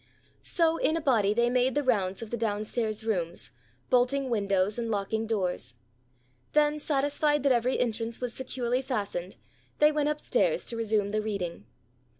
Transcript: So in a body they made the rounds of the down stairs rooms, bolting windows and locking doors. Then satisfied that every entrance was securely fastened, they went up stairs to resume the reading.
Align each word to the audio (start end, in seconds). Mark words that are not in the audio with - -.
So 0.41 0.77
in 0.77 0.97
a 0.97 0.99
body 0.99 1.31
they 1.31 1.51
made 1.51 1.75
the 1.75 1.83
rounds 1.83 2.23
of 2.23 2.31
the 2.31 2.35
down 2.35 2.65
stairs 2.65 3.03
rooms, 3.05 3.51
bolting 3.91 4.31
windows 4.31 4.79
and 4.79 4.89
locking 4.89 5.27
doors. 5.27 5.75
Then 6.53 6.79
satisfied 6.79 7.43
that 7.43 7.51
every 7.51 7.77
entrance 7.79 8.19
was 8.19 8.33
securely 8.33 8.81
fastened, 8.81 9.35
they 9.77 9.91
went 9.91 10.09
up 10.09 10.19
stairs 10.19 10.65
to 10.65 10.75
resume 10.75 11.11
the 11.11 11.21
reading. 11.21 11.67